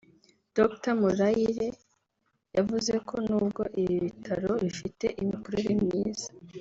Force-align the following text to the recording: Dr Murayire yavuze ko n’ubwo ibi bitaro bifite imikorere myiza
Dr 0.55 0.93
Murayire 1.01 1.67
yavuze 2.57 2.93
ko 3.07 3.15
n’ubwo 3.27 3.61
ibi 3.81 3.95
bitaro 4.05 4.51
bifite 4.63 5.05
imikorere 5.21 5.71
myiza 5.83 6.29